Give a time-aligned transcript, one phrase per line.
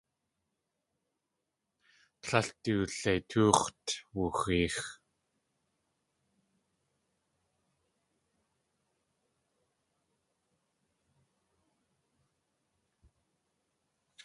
[2.21, 4.77] Tlél du leitóox̲t wuxeex.